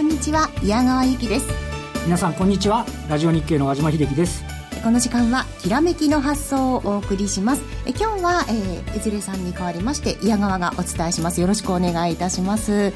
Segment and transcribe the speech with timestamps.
[0.00, 1.48] んこんにちは矢川由紀です。
[2.06, 2.86] 皆さんこんにちは。
[3.10, 4.42] ラジオ日経の和島秀樹です。
[4.82, 7.62] この時間はきらめきの発想をお送りします。
[7.84, 11.42] え今日は、えー、いずれさんに代わりまして矢川がお伝えします。
[11.42, 12.94] よろしくお願いいたします。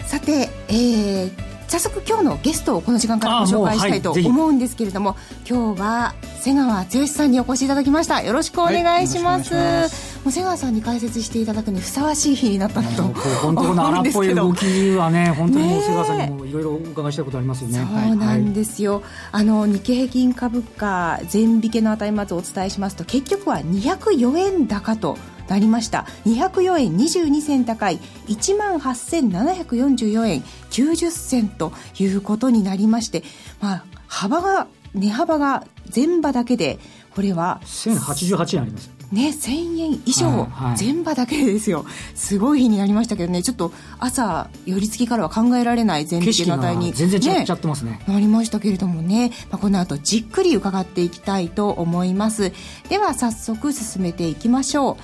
[0.00, 1.30] さて、えー、
[1.66, 8.20] 早速今日のゲストをこの時間からご紹介したいと思うんですけれども、はい、今日は瀬川剛さんにお越しいただきました。
[8.20, 17.78] よろしくお願いします、はい瀬川さんに解説していただくにふさわしい日になったなと本当の荒っぽい動きはね本当に瀬川さんにもいろいろお伺いしたいことありますよね。
[17.78, 25.16] そうなんですよ、はい、あの日経平均株価全引けの値まずお伝えしますと結局は204円高と
[25.48, 26.06] なりました。
[26.26, 33.22] 204円22銭高い1万8744円90銭ということになりまして、
[33.60, 36.78] まあ、幅が値幅が前場だけで
[37.14, 52.52] これは1088円ありますね、1000円以上、全場だけですよ、すごい日になりましたけどね、ちょっと朝、寄り付きからは考えられない全引けの値に、全然違っちゃってますね、なりましたけれどもね、まあ、この後じっくり伺っていきたいと思います。
[52.90, 54.98] では早速進めていきましょ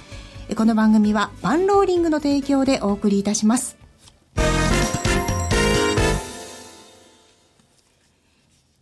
[0.50, 0.55] う。
[0.55, 3.77] この番組はバンローリングの提供でお送りいたします。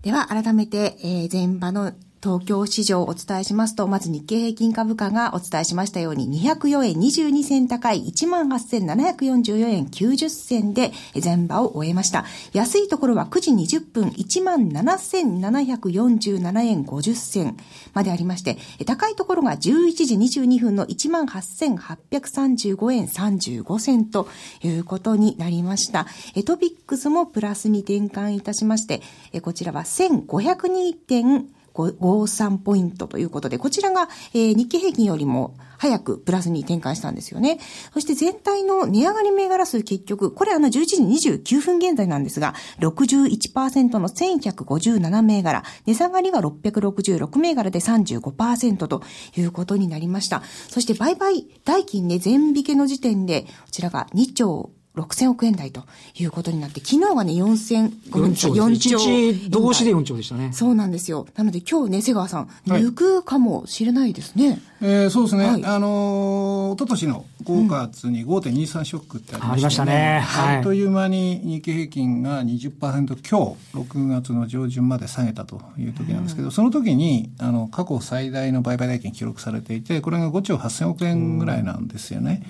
[0.03, 1.93] では改めて、えー、前場の
[2.23, 10.93] 東京市場をお伝えしますと、まず日経平均株価がお伝えしましたように、204円22銭高い18,744円90銭で
[11.23, 12.25] 前場を終えました。
[12.53, 17.57] 安いところは9時20分17,747円50銭
[17.93, 24.29] までありまして、高いところが11時22分の18,835円35銭と
[24.63, 26.07] いうことになりました。
[26.47, 29.03] トピックスもプラスに転換いたしまして、
[29.41, 37.59] こちらは1502点53ポイントということで、こちらが、えー、日経平均よりも早くプラスに転換したんですよね。
[37.93, 49.03] そして全体の値上がり銘柄数結局、これあの11時29分現在なんですが、61%の1157銘柄、値下がりが666銘柄で35%と
[49.37, 50.43] いうことになりました。
[50.69, 58.99] そして売買代金ね、全引けの時点で、こちらが2兆6000億円台ということになって、昨日はね、4000、ごめんなさい、4兆。
[58.99, 60.51] 1日同士で4兆でしたね。
[60.53, 61.27] そうなんですよ。
[61.35, 64.61] なので今日ね、瀬川さん、抜くかもしれないですね。
[64.85, 65.47] えー、そうですね。
[65.47, 69.93] はい、あのー、一昨年の5月に5.23ショックってありましたね。
[69.93, 70.47] うん、ありましたね。
[70.49, 70.57] はい。
[70.57, 82.43] あっという間に日経平均が20%強、6月の上旬まで下げたという時なんですけど、うん、その時に、あの、過去最大の売買代金記録されていて、これが5兆8000億円ぐらいなんですよね。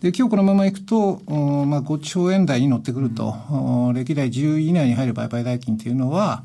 [0.00, 6.44] で、今日このままいくと、まあ、5兆円台に乗ってくると、うん、歴代10位以内に入る売買代金というのは、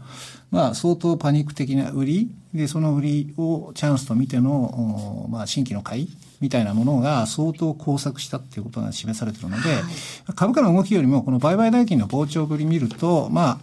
[0.55, 9.83] まあ、相当パニック的な売り、で、その売りをチャンスと見ての、まあ、新規の買いみたいなものが相当交錯したっていうことが示されているので、はい、
[10.33, 13.59] 株価の動きよりも、この売買代金の膨張ぶり見ると、ま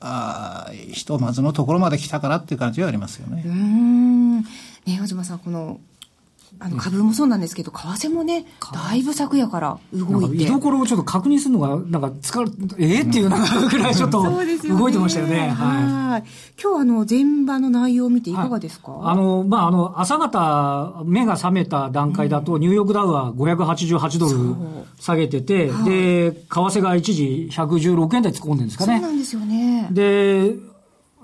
[0.00, 3.42] あ、あひとまずのところまで来たかなっていう感じはありますよね。
[3.46, 4.40] うん。
[4.40, 4.44] ね、
[4.86, 5.80] 小島さん、この
[6.60, 10.44] あの株もそうなんですけど、為替もね、だいぶ昨夜から動いて。
[10.44, 12.44] 居所をちょっと確認するのが、なんか使う、
[12.78, 14.22] ええー、っていうぐらいちょっと
[14.68, 15.48] 動いてましたよね。
[15.50, 16.24] はい。
[16.62, 24.56] 今日あの、前場の内容を見ていかがですか、はい、あの、まあ、あの、朝方、目が覚めた段階だと、ニューヨークダウは588ドル
[24.98, 29.00] 下げてて、で、為替が一時116円台突っ込んでるんですかね。
[29.00, 29.88] そうなんですよね。
[29.90, 30.54] で、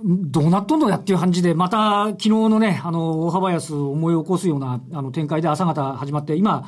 [0.02, 6.66] どうなっとんのやっていう感じで、また昨日のね、あの、大幅安を思い起こすような、あの、展開で朝方始まって、今、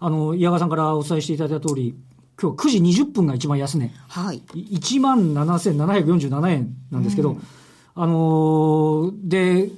[0.00, 1.94] あの、矢川さんからお伝えしていただいた通り、
[2.40, 3.90] 今日9時20分が一番安値。
[4.08, 4.42] はい。
[4.54, 7.42] 1万7747円なんですけど、うん、
[7.94, 9.70] あのー、で、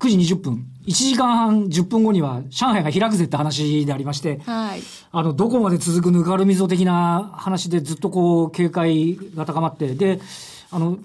[0.00, 0.66] 9時20分。
[0.86, 4.82] 1時間半10分後には上海が開くぜって話でありまして、はい、
[5.12, 10.20] あの、どこまで続くぬかるみぞ的な話でずっとこう、警戒が高まって、で、
[10.70, 10.98] あの、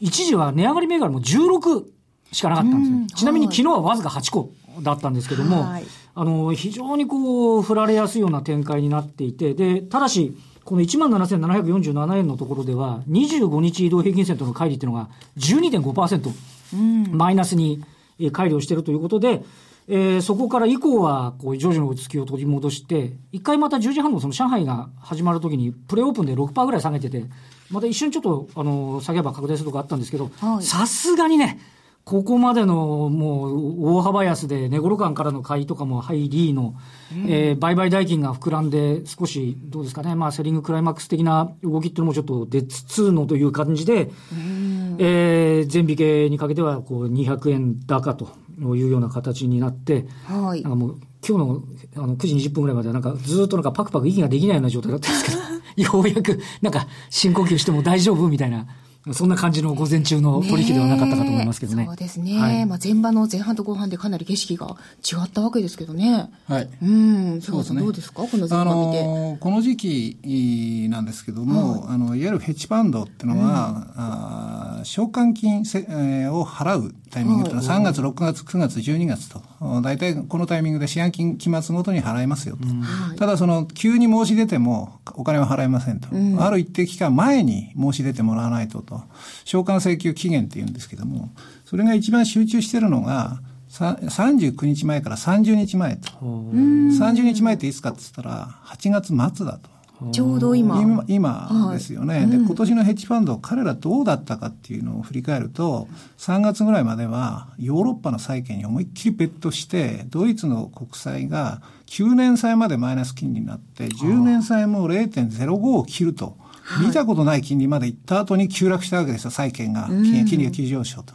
[0.00, 1.84] 一時は値上がり銘柄も16
[2.32, 3.18] しかなかったんですよ。
[3.18, 4.50] ちなみに昨日はわずか8個
[4.80, 16.32] だったんですけども、はい、あの、非常にこう、振られやすいような展開になっていて、で、ただし、この17,747円のところでは、25日移動平均線との乖離っていうのが12.5%、
[16.74, 17.84] うん、マイナスに
[18.18, 19.44] 乖離をしているということで、
[19.86, 27.24] えー、そこから以降は、こう、徐々に落ち着きを取り戻して、一回また10時半のその上海が始まるときに、プレオープンで6%ぐらい下げてて、
[27.74, 30.30] また一瞬ちょっと、あの、下げ幅拡大するとこあったんですけど、
[30.60, 31.58] さすがにね、
[32.04, 36.76] ここまでのもう大幅安で、値頃感からの買いとかも入りの、
[37.12, 48.28] うん、えー、売買代金が膨らんで、少しどうですかね、まあ、セリングクライマックス的な動きっていうのもちょっと出つつのという感じで、うん、えー、全引けにかけてはこう200円高と
[48.60, 51.62] いうような形になって、はい、なんかもう今日の
[52.04, 58.66] あの9時20分ぐらいまではなんかずっとなんかパクパク息ができないような状態だったんですけど、ようやくなんか深呼吸しても大丈夫みたいな
[59.12, 61.84] そんな感じの午前中の取引ではなかったかと思いますけどね。
[61.84, 62.38] そうですね。
[62.38, 66.30] はい、まあ前場の前半と後半でかなり景色が違ったわけですけどね。
[66.48, 66.70] はい。
[66.82, 67.42] うん。
[67.42, 67.82] そうですね。
[67.82, 68.22] どうですか？
[68.22, 69.02] この前場見て。
[69.02, 79.40] あのこの時期なんですけども、はい、あの、いわゆるヘッジファンドっていうのは、うん、あ償還金せ、えー、を払うタイミングというのは3月、6月、9月、12月と、
[79.82, 82.66] 大体このタイミングで四半期期末ごとに払いますよと。
[82.66, 86.08] うん、ただその、急に申し出てもお金は払いませんと。
[86.10, 89.02] うん、ある一定期間前に申し出てもらわないとと。
[89.44, 91.30] 償還請求期限って言うんですけども、
[91.64, 93.40] それが一番集中してるのが、
[93.70, 96.10] 39日前から30日前と。
[96.20, 99.73] 30日前っていつかって言ったら、8月末だと。
[100.12, 100.80] ちょうど今。
[100.82, 105.88] 今今ですよね、はい、で、今年のヘッジファンド、彼らどうだったかっていうのを振り返ると、
[106.18, 116.36] 3月ぐらいまでは、ヨーロッパの債券に思いっきりベットして、ドイツの国債が9年債までマイナス金利になって、10年債も0.05を切ると。
[116.80, 119.86] 見たことない金利まで行った後に急落したわけですよ、債券が。
[119.86, 121.14] 金利が急上昇と。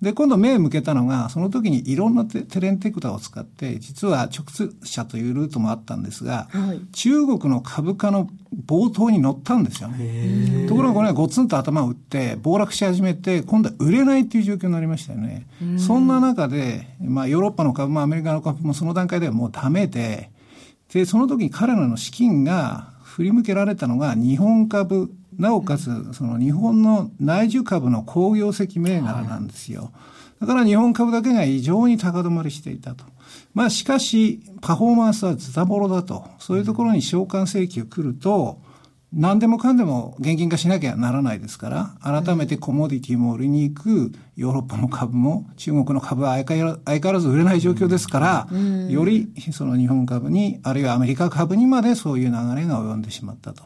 [0.00, 8.28] で、今度目を向けたのが、その時にいろんなテレンテクタを使って、実は直通車というルートもあったんですが、はい、中国の株価の
[8.66, 10.66] 冒頭に乗ったんですよね。
[10.68, 15.46] ところがこれはゴツンと頭を打って暴落し始めて、今度は売れないっていう状況になりましたよね。
[15.78, 20.30] そんな中で、まあヨーロッパの株もアメリカの株もその段階ではもうダメで、
[20.92, 29.92] で、その時に彼らの資金が振り向けられたのが日本株、なおかつ、その日本の内需株の工業績銘柄なんですよ。
[30.40, 33.04] だから日本株だけが異常に高止まりしていたと。
[33.54, 36.24] まあしかし、パフォーマンスはズタボロだと。
[36.38, 38.60] そういうところに償還請求来ると、
[39.12, 46.78] 何でもかんでも現金化しなきゃならないですから、改めてコモディティも売りに行くヨーロッパの株も中国の株は相変わ
[47.12, 48.48] らず売れない状況ですから、
[48.90, 53.62] よりその日本株に、あるいはアメリカ株にまでそういう流れが及んでしまったと。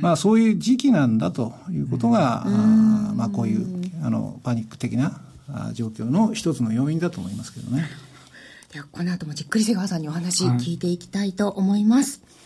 [0.00, 2.44] まあそういう時期なんだということが、
[3.14, 3.66] まあこういう
[4.02, 5.20] あのパニック的な
[5.72, 7.88] 状況の一つの要因だと思いますけどね。
[8.72, 12.20] ではこの後もじっくり瀬川さんにお話聞いていきたいと思います。
[12.20, 12.36] はい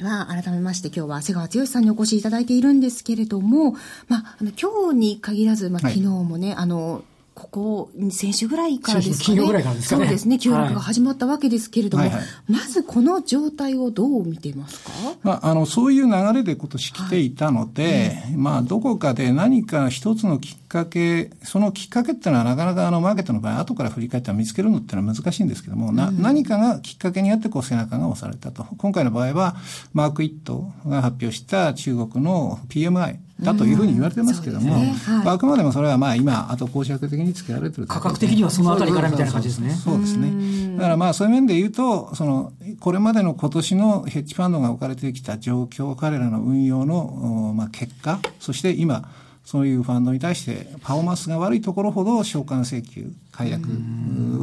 [0.00, 3.72] では、改めまして今日は瀬川剛さんにお越しいただいているんですけれども、
[4.08, 7.04] まあ、あの今日に限らず、まあ、昨日もね、はい、あの、
[7.34, 9.46] ここ、先週ぐらいからですかね。
[9.46, 10.04] ぐらいからですかね。
[10.04, 10.38] そうですね。
[10.38, 14.90] 協力が始まったわけですけれども、はいはいはい、まずこの状態をどう見ていますか？
[15.22, 28.66] まあ、あの、そういう流れで今年来ていたので、はい、まあ、どこかで何か一つのきっかけ、そのきっかけっていうのはなかなかあの、マーケットの場合、後から振り返って見つけるのっていうのは難しいんですけども、な、何かがきっかけにあってこう背中が押されたと。
[28.76, 29.56] 今回の場合は、
[29.94, 34.94] マーク・イットが発表した中国の PMI、だというふうに言われてますけども、ね。
[35.06, 39.70] はい、あくまでもそれはまあ今、後公爵的につけられてる価格的にはそのあたりからみたいな感じですね。
[39.70, 40.76] そうですね。
[40.76, 49.08] だからまあそういう面で言うと、その、これまでの今年のヘッジファンドが置かれてきた状況、彼らの運用の、まあ、結果、そして今、
[49.44, 53.68] そういうファンドに対してパフォーマンスが悪いところほど償還請求、解約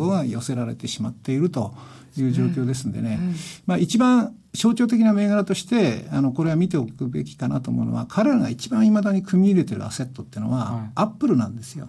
[0.09, 1.73] が寄せられてしまっていると
[2.17, 3.19] いう状況ですんでね、
[3.65, 11.87] まあ一番象徴的な銘柄として、あの、これは見ておくべきかなと思うのは、彼らが一番未だに組み入れてるアセットっていうのは、アップルなんですよ。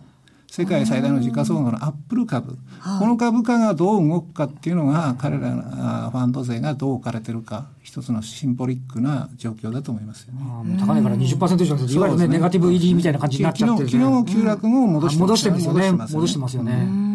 [0.50, 2.56] 世界最大の時価総額のアップル株、
[2.98, 5.62] この株価がどう動くかっていうのが、彼らの
[6.10, 10.32] ファンド勢がどう置かれてるか、一つのシンボリックな状況だと思いますよ
[10.64, 10.78] ね。
[10.80, 15.92] 高値から20%以上いわゆるね、ネガティブ ED みたいな感じになっちゃってる、昨日、昨日急落後戻してます、ね、戻してますよね。
[15.92, 17.08] 戻してますよね。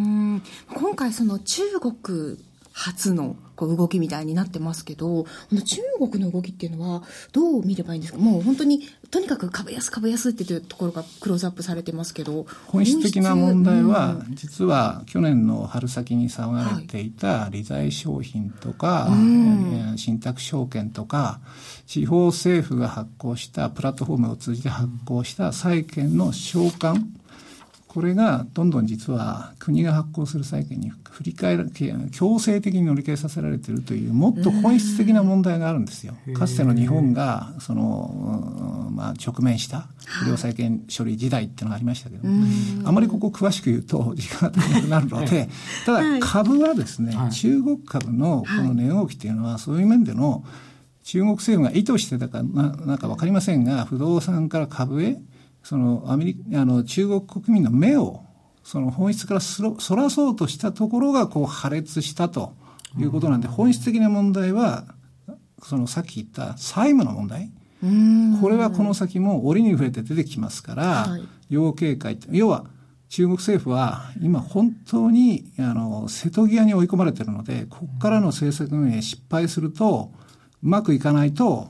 [0.75, 2.37] 今回その中国
[2.73, 8.19] 初のこう動きみたいになってますけど、中国の動きっていうのはどう見ればいいんですか？
[8.19, 12.47] もう本当に、とにかく株安株安っていうところがクローズアップされてますけど。
[12.67, 21.39] 本質的な問題は、実は去年の春先に騒がれていた理財商品とか、はい、信託証券とか、
[21.85, 27.13] 地方政府が発行したプラットフォームを通じて発行した債券の償還、
[27.93, 31.69] これがどんどん実は国が発行する債券に振り返る、
[32.11, 36.15] 強制的に乗り換えさせられているという、もっと本質的な問題があるんですよ。
[36.33, 42.27] かつての日本が、その、まあ、直面した不良債権処理時代っていうのがありましたけど、
[42.85, 45.49] あまりここ詳しく言うと時間が足りなくなるので、
[45.85, 50.43] ただ株はですね、中国株のこの値動きっていうのは、そういう面での
[51.03, 55.19] 中国政府が意図してたかな、なんかわかりませんが、不動産から株へ、
[55.63, 58.23] そのアメリカ、あの中国国民の目を
[58.63, 62.53] その本質からそらそうとしたところがこう破裂したと
[62.97, 64.85] いうことなんで、本質的な問題は、
[65.61, 67.51] そのさっき言った債務の問題。
[68.41, 72.65] これはこの先も折に触れて出てきますから、はい、要警戒要は
[73.09, 80.11] 中国政府は今本当にあの瀬戸際に追い込まれているのでここからの政策運営失敗すると
[80.63, 81.69] うまくいかないと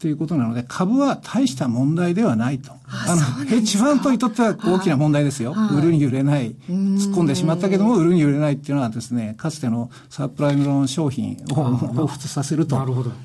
[0.00, 2.72] ということなので、株は大した問題ではないと。
[2.86, 5.54] あの、ヘッジファンドにとっては大きな問題ですよ。
[5.76, 6.54] 売るに売れない。
[6.68, 12.76] 突っ込んでしまったけども、売るに売れないっていうのはですね、かつてのサープライムローン商品を彷彿させると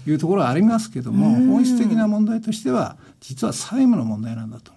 [0.07, 4.71] いうところはありますけども、本質的な問題としては、実は債務の問題なんだと。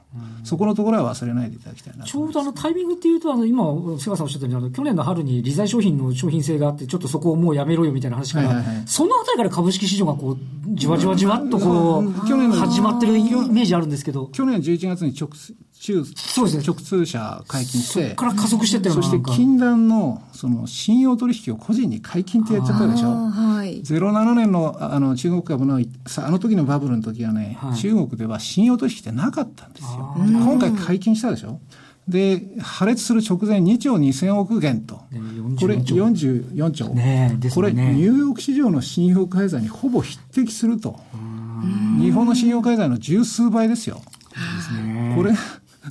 [0.44, 3.64] そこのところは忘れないでいただきたいなちょうどあのタイミングっていうと、あの今、
[3.98, 10.38] 瀬川さんおっしゃったように、去年の春に理財商品の商品性があって、ちょっとそこをもうやめろよみたいな話から、そのあたりから株式市場がこう、
[10.74, 11.86] じわじわじわっとこう、
[12.26, 14.28] 去年始まってるイメージあるんですけど。
[14.33, 15.31] 去年11月に直
[15.78, 23.09] 中そうですね、直通車解禁して、そから加速してってそして禁断のその信用取引を個人に解禁ってやっちゃったでしょ。
[23.09, 30.14] はい、07年のあの中国株のあの時のバブルの時はね、はい、中国では信用取引ってなかったんですよ。
[30.16, 31.61] 今回解禁したでしょ。
[32.09, 34.95] で、破裂する直前2兆2000億元と。
[35.61, 36.88] これ44兆。
[36.90, 41.00] ねね、これニューヨーク市場の信用改ざんにほぼ匹敵すると。
[41.98, 44.02] 日本の信用改ざんの十数倍ですよ。
[45.14, 45.34] これ、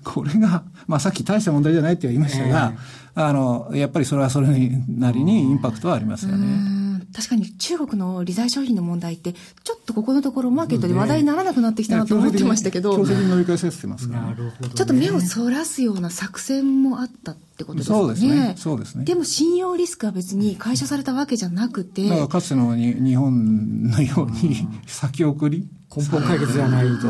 [0.04, 2.74] これが、まあさっき大した問題じゃないって言いましたが、
[3.16, 4.48] えー、あの、やっぱりそれはそれ
[4.88, 6.86] なりにインパクトはありますよね。
[7.16, 9.34] 確かに中国の理財商品の問題って、
[9.64, 14.36] ちょっとここのところマーケットで話題にならなくなってきたなと思ってましたけど、強制に乗り換えさせてますから、ね、
[14.76, 17.98] ちょっと目をそらすような作戦もあったってことですね。
[17.98, 18.54] そうですね。
[18.58, 19.06] そうですね。
[19.06, 22.10] でも信用リスクは別に解消されたわけじゃなくて。
[22.10, 25.66] だからかつての日本のように先送り
[25.96, 27.08] 根本解決ではないと、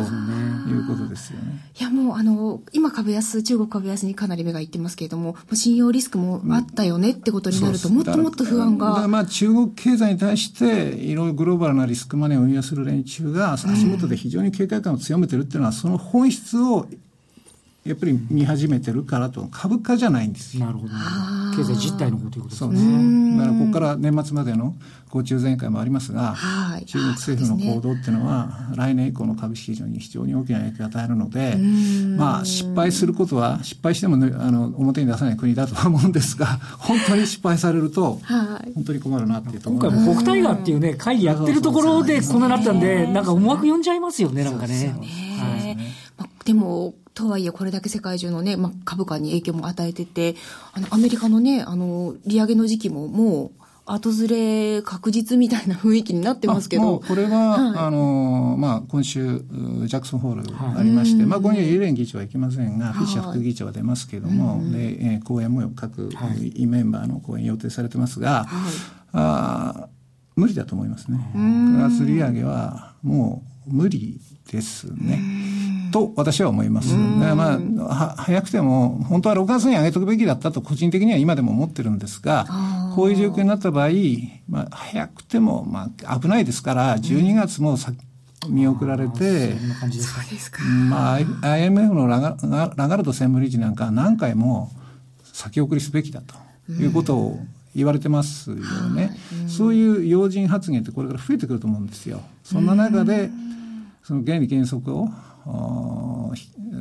[0.68, 1.60] いうことですよね。
[1.80, 9.08] いやもうあの、今株安、中国株安にかなり目がいってますけれども、信用リスクもあったよねってことになると、もっともっと不安が。
[9.08, 16.88] まあ中国経済に対して、いろいろグローバルなリスクマネーを運用する連中が、足元で非常に警戒感を強めてるっていうのは、その本質を
[17.86, 20.66] やっぱり見始めてるからと、株価じゃないんですよ。
[20.66, 20.94] なるほど。
[21.56, 22.58] 経済実態のこということですね。
[22.58, 23.38] そうですね。
[23.38, 24.76] だからここから年末までの
[25.16, 31.56] 高中前回もありますが、はい、中国政府の行動っていうのは、来年以降の株式市場に非常に大きな影響を与えるので、
[32.18, 38.20] まあ失敗することは、失敗しても、ね、あの表に出さない国だとは思うんですが、 本当に失敗されると、
[38.76, 44.94] 本当に困るなっていうと今回も北大河っていうね、会議やってるところでこんななったんで、なんか思惑読んじゃいますよね、なんかね。
[45.40, 45.78] はい。
[46.44, 50.36] でも、とはいえこれだけ世界中のね、まあ、株価に影響も与えてて、
[50.74, 57.00] あの、アメリカのね、あの、利上げの時期ももう、後ずれ確実みたいな雰囲気になってますけど。
[57.08, 59.22] これは、はい、あの、まあ、今週、
[59.86, 68.72] ジャクソンホールありまして、はい、まあ、ここにはイエレン議長は行きませんが、はい、フィッシャー副議長は出ますけれども、で、えー、講演も各、はい、メンバーの講演予定されてますが、はい、
[69.14, 69.88] あ
[70.36, 71.20] 無理だと思いますね。
[71.34, 74.20] プラス利上げはもう無理
[74.52, 75.22] ですね。
[75.92, 76.94] と私は思います。
[76.94, 82.46] まあ、早くても、本当は6月に上げとくべきだったと個人的には今でも思ってるんですが、
[82.96, 83.90] こういう状況になった場合、
[84.50, 87.92] まあ、早くても、まあ、危ないですから、12月もさ、
[88.50, 89.56] 見送られて、
[90.90, 92.38] まあ、IMF のラガ
[92.76, 94.72] ラガルド専務理事なんか何回も
[95.24, 96.36] 先送りすべきだと
[96.72, 97.40] いうことを
[97.76, 98.56] 言われてますよ
[98.94, 99.16] ね。
[99.48, 102.22] そういう要人発言ってこれから増えてくると思うんですよ。
[102.44, 103.30] そんな中で、
[104.04, 105.10] その原理原則を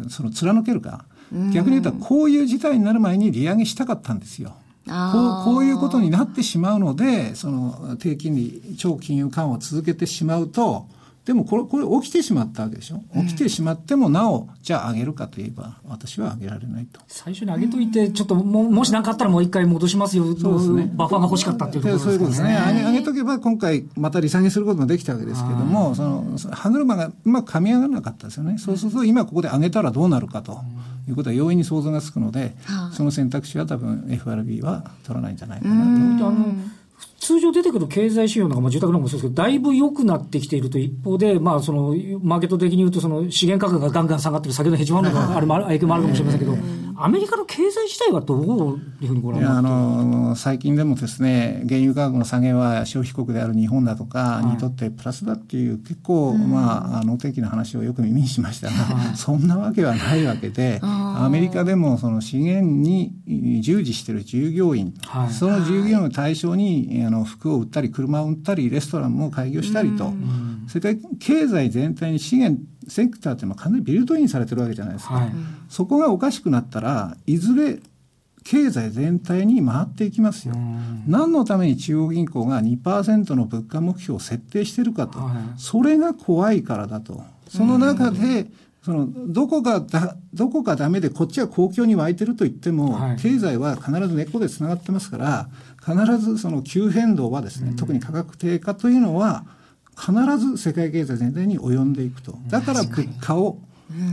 [0.08, 1.04] その貫けるか、
[1.52, 4.54] 逆に言うとこういう事態になる前に利上げしたかったんですよ。
[4.86, 10.86] こうこういうことになってしまうので、その低金利、超金融緩和を続けてしまうと、
[11.24, 13.00] でもこれ、これ起きてしまったわけでしょ？
[13.22, 17.00] 起きてしまってもなお、じゃあ上げるかといえば、私は上げられないと。
[17.08, 20.36] 最初に上げといて、ちょっとも、もし何かあったらもう一回戻しますよ。
[20.36, 20.92] そうですね。
[20.94, 22.04] バッファーが欲しかったっていうところですね。
[22.04, 22.58] そういうことですね。
[22.66, 28.58] 上げ、上げとけば今回また利下げすることもできたわけですけども、その、歯車がうまく噛み合わなかったですよね。
[28.58, 30.60] そうすると今ここで上げたらどうなるかと
[31.08, 32.56] いうことは容易に想像がつくので、
[32.92, 36.32] その選択肢は多分 FRB は取らないんじゃないかなと。
[37.18, 46.52] 通常出てくる経済指標なんか、まあ、住宅なんかもそうですけど、だいぶ良くなってきていると一方で、まあ、その、マーケット的に言うと、その、資源価格がガンガン下がってる、先ほどヘッジファンドがあれも影響もあるかもしれませんけど、
[46.96, 63.12] アメリカの経済自体はどういうふうにご覧になってあの最近でもですね、原油価格の下げは消費国である日本だとかにとってプラスだっていう、結構、まあ、あの、天気な話をよく耳にしましたが、 そんなわけはないわけで、 アメリカでもその資源に
[63.60, 64.94] 従事している従業員、
[65.30, 70.12] その従業員を対象に、あの、服を売ったり、車を売ったり、レストランも開業したりと、
[70.68, 75.32] それから経済全体に資源セクターっていうのは完全にビルトインされてるわけじゃないですか、はい、
[75.68, 77.78] そこがおかしくなったらいずれ
[78.44, 80.54] 経済全体に回っていきますよ。
[81.08, 87.24] 何のために中央銀行が2%の物価目標を設定してるかと、はい、それが怖いからだと。
[87.48, 88.46] その中で、
[88.84, 95.48] その、どこがだ、どこがダメでこっちは公共に湧いてると言っても、はい、経済は必ず根っこで繋がってますから、
[95.82, 99.46] 必ずその急変動はですね、特に価格低下というのは、
[99.96, 102.36] 必ず世界経済全体に及んでいくと。
[102.48, 103.58] だから物価を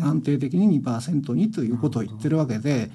[0.04, 2.92] 安定的に2%にということを言ってるわけで、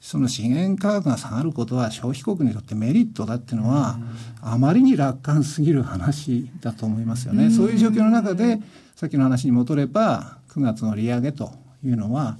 [0.00, 3.98] その資源価格が下がることは消費国にとってメリットだっていうのは、
[4.40, 7.50] あまりに楽観すぎる話だと思いますよね。
[7.50, 8.60] そういう状況の中で、
[8.96, 11.52] さっきの話に戻れば、9月の利上げと
[11.84, 12.38] いうのは、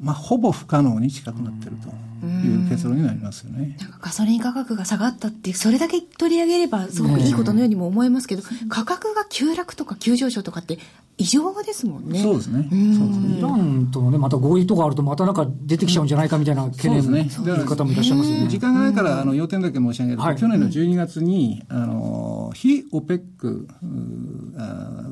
[0.00, 1.92] まあ、ほぼ不可能に近くなってると
[2.26, 3.76] いう結論になりますよね。
[3.80, 10.78] なんかガソリン価格が下がったっていう、それだけ取り上げればすごくいいことのようにも思えますけど、価格が急落とか急上昇とかって
[11.18, 12.20] 異常ですもんね。
[12.20, 12.68] そうですね。
[12.72, 18.48] イランとのね、また合意とかあると、またなんか出てきちゃうんじゃないかみたいな懸念の方もいらっしゃいますよね。
[18.48, 23.66] 時間がないから、あの、要点だけ申し上げると、はい、去年の12月に、あの、非 OPEC、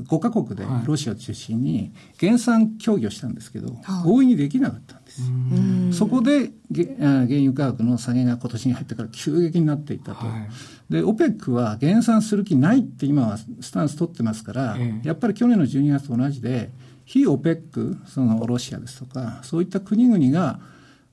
[0.09, 4.97] 5カ国でロシアを中心に減産協議をしたんですけど、はい、合意にできなかった。
[4.97, 5.99] んです。
[5.99, 10.27] そこで原油価格の下げが今年に入ってから急激になっていったと。
[10.27, 10.49] はい
[10.91, 16.71] で、オペックは減産する気ないって今はスタンス取ってますから、ええ、やっぱり去年の12月と同じで、
[17.05, 20.59] 非オペック、そのロシアですとか、そういった国々が、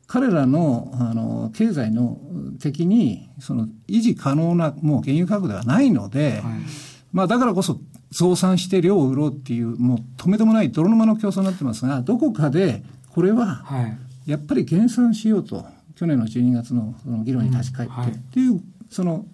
[0.07, 2.17] 彼らのあの経済の
[2.59, 6.41] 的にその維持可能なもう原油価格ではないので、はい、
[7.11, 7.77] まあだからこそ
[8.09, 12.83] 増産して量を売ろうっていう、もう止めどもない泥沼の競争になってますが、どこかで
[13.17, 13.63] これは
[14.27, 19.25] やっぱり減産しようと、去年の12月のその議論に立ち返ってっていう、その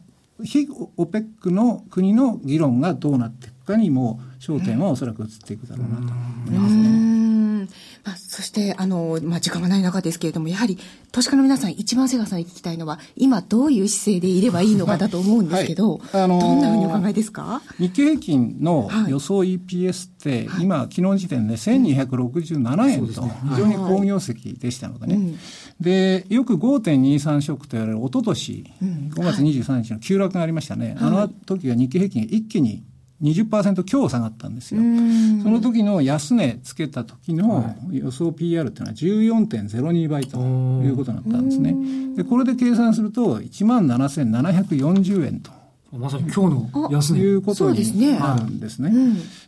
[0.41, 7.67] 非 OPEC の国の議論がどうなっていくかにも焦点はおそらく移っていくだろうなと思いますね。
[8.05, 10.79] まあ、そして、あの、まあ、時間がない中ですけれども、やはり、
[11.11, 16.07] 投資家の皆さん、一番瀬川さんに聞きたいのは、今どういう姿勢でいればいいのかだと思うんですけど、はい。
[16.13, 17.61] はい、あのー、どんなふうにお考えですか？
[17.77, 25.15] 日経平均の予想 EPS って、はい、今、昨日の時点で1267円と、非常に好業績でしたのでね。
[25.15, 25.39] うん。
[25.79, 30.95] で、よく5.23ショックと言われる一昨年、うん、5月23日の急落がありましたね。
[30.97, 32.81] はい、あの時は日経平均一気に
[33.23, 34.81] 20%強下がったんですよ。
[34.81, 41.73] その時の安値つけた時の予想 PR っていうのは14.02倍ということになったんですね。
[42.15, 45.51] で、これで計算すると17,740円と。
[45.93, 47.19] まさに今日の安値。
[47.19, 48.91] いうことになるんですね。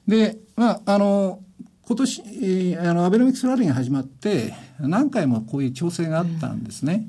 [0.08, 1.40] で、まあ、あの、
[1.88, 7.08] 今年、えー、あの、アベノミクスラリーが始まって、何回もこういう調整があったんですね。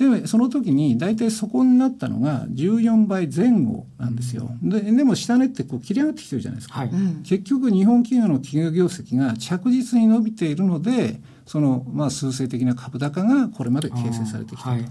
[0.00, 4.50] で、その時に大体そこになったのが14倍前後なんですよ。
[4.62, 6.80] ででも下値ってこう切り上がってきてるじゃないですか。
[6.80, 6.90] はい、
[7.22, 14.70] 結局日本企業の企業業績が着実に伸びているので、その、まあ、数勢的な株高がこれまで形成されてきたと。
[14.70, 14.84] はい、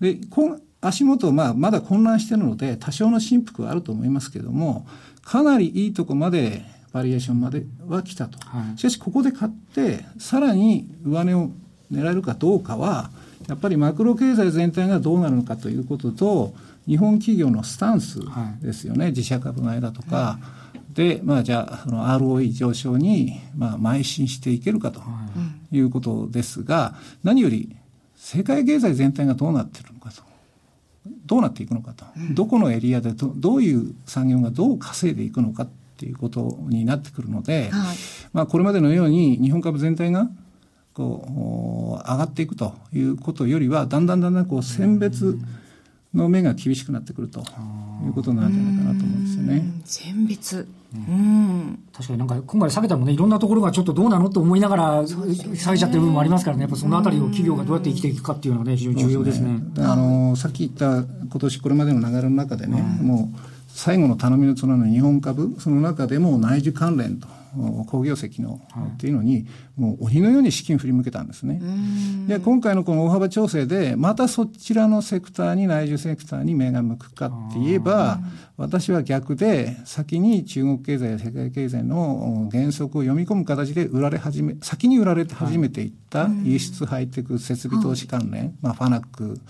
[0.00, 0.20] で、
[0.80, 4.86] 足元、まあ、まだ混乱しているので、多少の振幅はあると思いますけれども、
[5.24, 8.38] かなりいいとこまでバリエーションまでは来たと。
[8.46, 11.50] はい、しかし、ここで買って、さらに上値を
[11.90, 13.10] 狙えるかどうかは、
[13.48, 16.54] やっぱりマクロ経済全体がどうなるのかということと、
[16.86, 18.20] 日本企業のスタンス
[18.60, 20.38] ですよね、はい、自社株買いだとか、は
[20.92, 25.02] い、で、まあ、じゃあ、その ROE 上昇に、まあ、邁進していけるかと
[25.70, 25.78] い。
[25.78, 27.74] うことですが、何より、
[28.16, 30.22] 世界経済全体がどうなっているのかと。
[31.26, 32.04] どうなっていくのかと。
[32.34, 37.96] どこのエリアでどどういう産業がどう稼いでいくのかっていうことになってくるので、はい、
[38.32, 40.30] まあこれまでのように日本株全体が
[40.94, 45.38] こう上がっていくということよりはだんだんだんだんこう選別
[46.14, 49.62] の目が厳しくなってくるということなんじゃないかなと思うんですよね。
[49.84, 50.68] 選別。
[50.94, 59.58] うん、確かになんか今回下げたもね、いろんなところがちょっどうなのと思いながら下げちゃってる部分もありますからね、やっぱそのあたりを企業がどうやって生きていくかっていうのはね、非常に重要ですね。
[59.74, 67.26] すねあの、さっき言った今年これまでの流れの中でね、うん、もう最後の頼みの綱の日本株、その中でも内需関連と。
[67.86, 68.60] 工業績の、
[68.94, 71.60] っていうのに、もう鬼のように資金振り向けたんですね。
[72.26, 78.20] で、今回のこの大幅調整で、またそちらのセクターに、内需セクターに目が向くかって言えば、
[78.56, 89.40] 私は逆で、先に中国経済や世界経済の減速を織り込む形で売られ始め、先に売られて始めていった輸出ハイテク設備投資関連、まあ、ファナック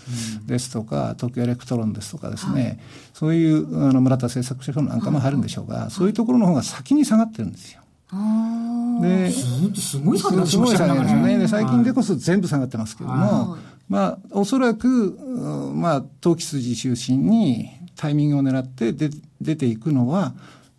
[0.47, 2.81] ですとか、東京エレクトロンですとかですね、
[3.13, 7.83] そういうあの村田製作所なんかも入るんでしょうが、そういうところの方が先に下がってるんですよ。
[9.01, 11.39] ですごい下がってましたね。
[11.39, 13.57] で最近でこそ全部下がってますけども、
[13.89, 15.19] まあ、おそらく、
[15.75, 20.35] まあ、投機筋中心にタイミングを狙って出出ていくのは、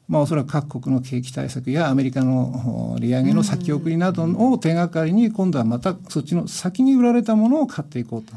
[0.07, 8.33] まあ、おそらく各国の景気対策やアメリカの利上げの先送りなどを手がかりに、今度はまたそっちの先に売られたものを買っていこうと。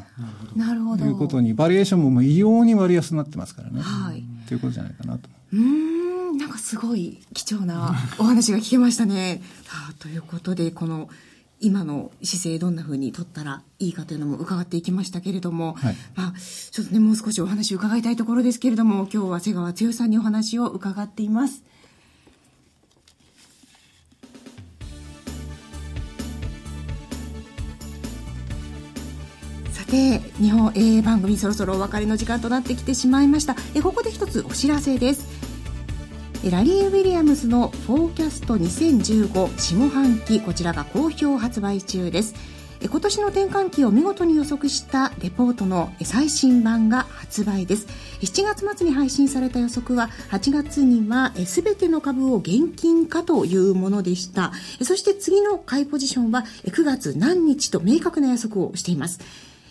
[0.57, 1.05] なるほど。
[1.05, 3.81] いうことに、バリエーションも異様に割安になってますからね。
[3.81, 4.23] はい。
[4.49, 5.29] ということじゃないかなと。
[5.53, 6.06] うん、
[6.37, 9.43] なんかすごい貴重なお話が聞けましたね。
[9.67, 11.09] はあ、ということで、この、
[11.59, 16.35] 今の姿勢どんなふうに取ったらいいかというのも伺っていきましたけれども、はい、まあ、
[16.71, 21.63] ちょっとね、もう少しお話を伺いたいところですけれども、今日は瀬川剛さんにお話を伺っています。
[29.73, 33.57] さて、日本 AA 番組そろそろお別れの時間となってきてしまいました。
[33.75, 35.26] えここで一つお知らせです。
[36.51, 42.37] ラリー・ウィリアムズのフォーキャスト2015下半期こちらが好評発売中です。
[42.81, 47.89] 今年の転換期を見事に予測したレポートの最新版が発売です。
[48.21, 54.53] 7月末に配信された予測は8月には全ての株を現金化というものでした。
[54.83, 59.19] そして次の買いポジションは9月何日と明確な予測をしています。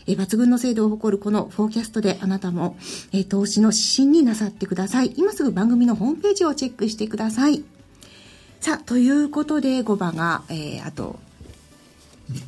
[0.08, 2.78] え抜群の精度を誇るこのフォーキャストであなたも、
[3.12, 5.14] え投資の指針になさってください。
[5.16, 7.64] 今すぐ番組のホームページをチェックしてください。
[8.60, 11.20] さあ、ということで5番が、えー、あと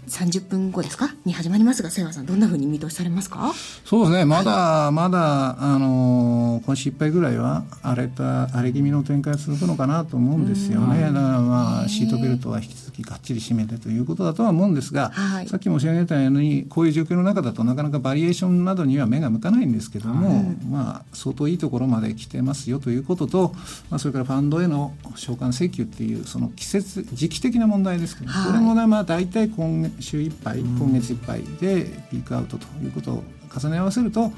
[0.07, 1.13] 30分後ですか？
[1.25, 3.53] に始まりますが、瀬川さん、どんなふうに見通しされますか？
[3.85, 11.01] そうですね、まだ、はい、まだ、あの、今週いっぱいぐらいは、荒れた、荒れ気味の展開が続くのかなと思うんですよね。
[11.01, 23.53] だからまあ、シートベルトは引き続きがっちり締めてということだとは思うんですが、はい、さっき申し上げたように、こういう状況の中だとなかなかバリエーションなどには目が向かないんですけども、はい、まあ、相当いいところまで来てますよということと、
[23.91, 34.31] まあ、それからファンドへの償還請求っていう、その季節、時期的な問題ですけど、これもね、まあ、大体今今週いっぱい、今月いっぱいでピークアウトということを重ね合わせると、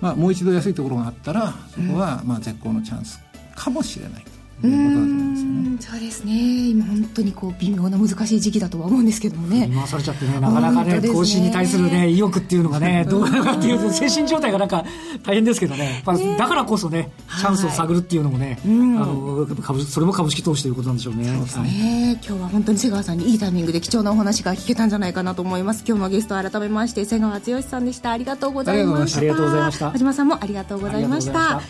[0.00, 3.20] まあ、もう一度安いところがあったらそこはまあ絶好のチャンス
[3.54, 4.24] かもしれない。
[4.60, 5.56] ということだと思いますよね。
[5.78, 6.70] そうですね。
[6.70, 9.70] 今本当にこう微妙な難しい時期だとは思うんですけどもね。
[9.74, 14.84] 回されちゃってねなかなかね投資に対するね意欲っていうのがねどうなのかっていうと精神状態がなんか
[15.24, 16.02] 大変ですけどね。
[16.38, 21.24] だからこそねチャンスを探るっていうのもね、はい、あの株それも株式投資ということなんでしょうね。
[21.26, 25.84] そうですね、はい、今日は本当に瀬川さんにいいタイミングで貴重なお話が聞けたんじゃないかなと思います。
[25.86, 28.12] 今日のゲスト改めまして瀬川剛さんでした。
[28.12, 29.18] ありがとうございました。
[29.18, 29.92] ありがとうございました。
[30.16, 31.60] さんもありがとうございました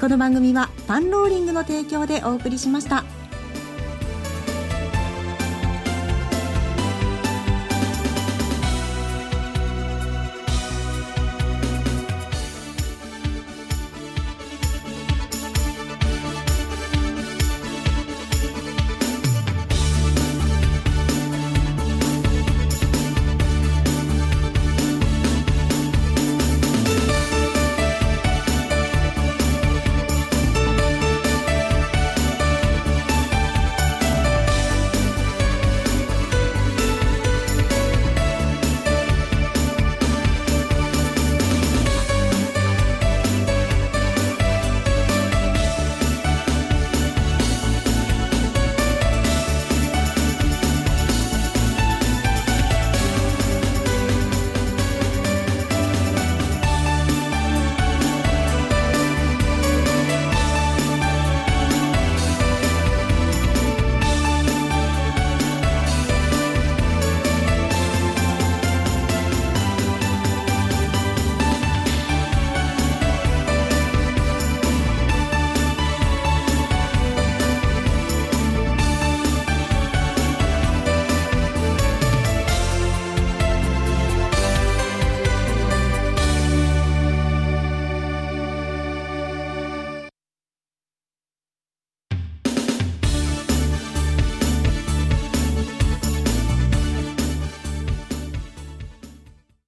[0.00, 3.04] この番組はパンローリングの提供でお送りしました。